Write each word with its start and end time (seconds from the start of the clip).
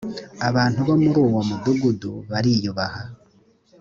abantu 0.49 0.77
bo 0.87 0.95
muri 1.03 1.17
uwo 1.27 1.41
mudugudu 1.49 2.11
bariuyubaha 2.29 3.03